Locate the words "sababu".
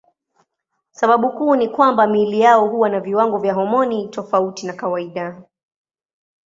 0.91-1.31